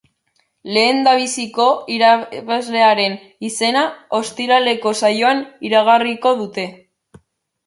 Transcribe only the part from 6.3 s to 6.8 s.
dute.